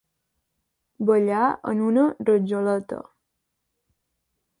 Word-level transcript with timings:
Ballar 1.09 1.49
en 1.73 1.83
una 1.89 2.05
rajoleta. 2.29 2.99